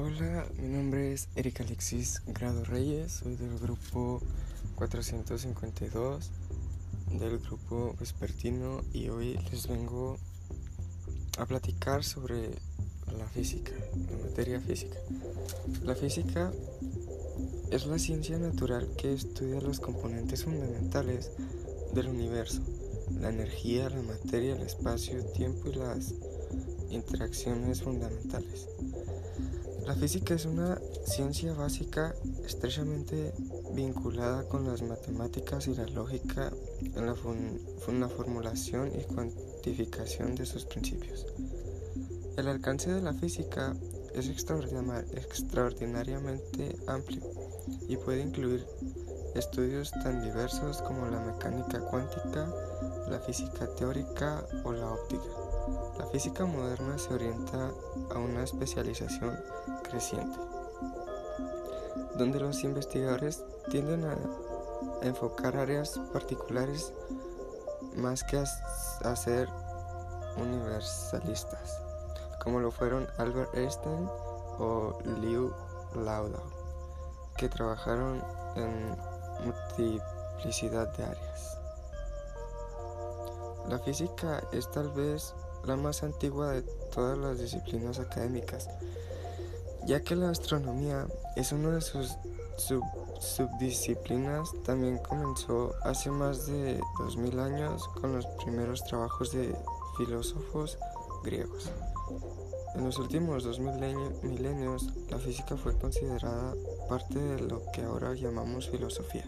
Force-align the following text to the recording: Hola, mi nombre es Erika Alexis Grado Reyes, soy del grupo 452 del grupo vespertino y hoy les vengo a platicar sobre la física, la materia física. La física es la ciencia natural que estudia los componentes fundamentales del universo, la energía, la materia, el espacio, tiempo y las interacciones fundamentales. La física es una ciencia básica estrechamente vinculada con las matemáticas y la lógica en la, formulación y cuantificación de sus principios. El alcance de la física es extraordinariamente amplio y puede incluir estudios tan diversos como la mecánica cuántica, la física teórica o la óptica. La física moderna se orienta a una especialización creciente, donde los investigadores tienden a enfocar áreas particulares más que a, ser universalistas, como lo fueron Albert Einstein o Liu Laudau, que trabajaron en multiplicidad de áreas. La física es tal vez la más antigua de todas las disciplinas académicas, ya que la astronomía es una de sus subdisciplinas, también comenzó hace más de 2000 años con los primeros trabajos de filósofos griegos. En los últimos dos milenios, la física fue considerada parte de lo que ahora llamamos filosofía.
Hola, 0.00 0.46
mi 0.62 0.68
nombre 0.68 1.12
es 1.12 1.28
Erika 1.34 1.64
Alexis 1.64 2.22
Grado 2.28 2.62
Reyes, 2.62 3.10
soy 3.10 3.34
del 3.34 3.58
grupo 3.58 4.20
452 4.76 6.30
del 7.18 7.40
grupo 7.40 7.96
vespertino 7.98 8.82
y 8.92 9.08
hoy 9.08 9.36
les 9.50 9.66
vengo 9.66 10.16
a 11.36 11.46
platicar 11.46 12.04
sobre 12.04 12.50
la 13.18 13.26
física, 13.26 13.72
la 14.08 14.24
materia 14.24 14.60
física. 14.60 14.98
La 15.82 15.96
física 15.96 16.52
es 17.72 17.86
la 17.86 17.98
ciencia 17.98 18.38
natural 18.38 18.88
que 18.96 19.12
estudia 19.12 19.60
los 19.60 19.80
componentes 19.80 20.44
fundamentales 20.44 21.32
del 21.92 22.06
universo, 22.06 22.62
la 23.18 23.30
energía, 23.30 23.90
la 23.90 24.02
materia, 24.02 24.54
el 24.54 24.62
espacio, 24.62 25.24
tiempo 25.32 25.70
y 25.70 25.74
las 25.74 26.14
interacciones 26.90 27.82
fundamentales. 27.82 28.68
La 29.88 29.94
física 29.94 30.34
es 30.34 30.44
una 30.44 30.78
ciencia 31.06 31.54
básica 31.54 32.14
estrechamente 32.44 33.32
vinculada 33.72 34.46
con 34.46 34.66
las 34.66 34.82
matemáticas 34.82 35.66
y 35.66 35.74
la 35.74 35.86
lógica 35.86 36.52
en 36.94 37.06
la, 37.06 37.14
formulación 38.10 38.92
y 38.94 39.04
cuantificación 39.04 40.34
de 40.34 40.44
sus 40.44 40.66
principios. 40.66 41.24
El 42.36 42.48
alcance 42.48 42.92
de 42.92 43.00
la 43.00 43.14
física 43.14 43.74
es 44.14 44.28
extraordinariamente 44.28 46.76
amplio 46.86 47.22
y 47.88 47.96
puede 47.96 48.20
incluir 48.20 48.66
estudios 49.34 49.90
tan 50.04 50.22
diversos 50.22 50.82
como 50.82 51.06
la 51.06 51.20
mecánica 51.20 51.80
cuántica, 51.80 52.52
la 53.08 53.18
física 53.18 53.66
teórica 53.74 54.44
o 54.64 54.72
la 54.72 54.90
óptica. 54.90 55.28
La 55.98 56.06
física 56.06 56.44
moderna 56.44 56.98
se 56.98 57.14
orienta 57.14 57.70
a 58.14 58.18
una 58.18 58.42
especialización 58.42 59.38
creciente, 59.82 60.38
donde 62.16 62.40
los 62.40 62.62
investigadores 62.64 63.44
tienden 63.70 64.04
a 64.04 64.16
enfocar 65.02 65.56
áreas 65.56 65.98
particulares 66.12 66.92
más 67.96 68.22
que 68.24 68.38
a, 68.38 69.16
ser 69.16 69.48
universalistas, 70.36 71.82
como 72.42 72.60
lo 72.60 72.70
fueron 72.70 73.08
Albert 73.18 73.54
Einstein 73.54 74.08
o 74.58 74.98
Liu 75.20 75.52
Laudau, 75.94 76.42
que 77.36 77.48
trabajaron 77.48 78.22
en 78.54 78.96
multiplicidad 79.44 80.88
de 80.96 81.04
áreas. 81.04 81.58
La 83.68 83.78
física 83.78 84.42
es 84.52 84.70
tal 84.70 84.90
vez 84.92 85.34
la 85.64 85.76
más 85.76 86.02
antigua 86.02 86.52
de 86.52 86.62
todas 86.94 87.18
las 87.18 87.38
disciplinas 87.38 87.98
académicas, 87.98 88.68
ya 89.86 90.00
que 90.00 90.16
la 90.16 90.30
astronomía 90.30 91.06
es 91.36 91.52
una 91.52 91.72
de 91.72 91.80
sus 91.82 92.16
subdisciplinas, 92.56 94.50
también 94.64 94.98
comenzó 94.98 95.74
hace 95.82 96.10
más 96.10 96.46
de 96.46 96.80
2000 96.98 97.38
años 97.40 97.88
con 98.00 98.14
los 98.14 98.26
primeros 98.42 98.84
trabajos 98.84 99.32
de 99.32 99.54
filósofos 99.96 100.78
griegos. 101.22 101.70
En 102.74 102.84
los 102.84 102.98
últimos 102.98 103.44
dos 103.44 103.58
milenios, 103.60 104.86
la 105.10 105.18
física 105.18 105.56
fue 105.56 105.76
considerada 105.76 106.54
parte 106.88 107.18
de 107.18 107.40
lo 107.42 107.62
que 107.72 107.82
ahora 107.82 108.14
llamamos 108.14 108.68
filosofía. 108.68 109.24